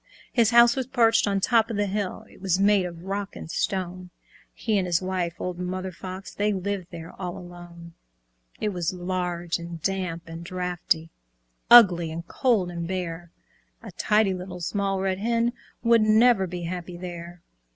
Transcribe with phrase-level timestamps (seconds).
[0.33, 3.51] His house was perched on top of the hill, It was made of rock and
[3.51, 4.09] stone;
[4.51, 7.93] He and his wife, old Mother Fox, They lived there all alone.
[8.59, 11.11] It was large and damp and draughty,
[11.69, 13.29] Ugly and cold and bare;
[13.83, 15.53] A tidy Little Small Red Hen
[15.83, 17.43] Would never be happy there.